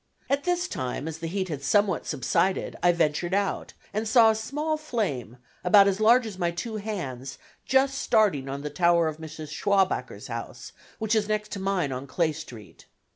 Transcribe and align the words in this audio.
At 0.31 0.45
this 0.45 0.67
time, 0.67 1.07
as 1.07 1.19
the 1.19 1.27
heat 1.27 1.47
had 1.49 1.61
somewhat 1.61 2.07
subsided, 2.07 2.75
I 2.81 2.91
ventured 2.91 3.35
out, 3.35 3.73
and 3.93 4.07
saw 4.07 4.31
a 4.31 4.35
small 4.35 4.75
flame, 4.75 5.37
about 5.63 5.87
as 5.87 5.99
large 5.99 6.25
as 6.25 6.39
my 6.39 6.49
two 6.49 6.77
hands, 6.77 7.37
just 7.67 7.99
starting 7.99 8.49
on 8.49 8.63
the 8.63 8.71
tower 8.71 9.07
of 9.07 9.17
Mrs. 9.17 9.51
Schwabacher's 9.51 10.25
house, 10.25 10.71
which 10.97 11.13
is 11.13 11.27
next 11.27 11.51
to 11.51 11.59
mine 11.59 11.91
on 11.91 12.07
Clay 12.07 12.31
Street. 12.31 12.87